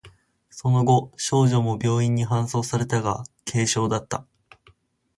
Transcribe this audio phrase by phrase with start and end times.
[0.49, 4.25] その後、少女も病院に搬送されたが、軽傷だった。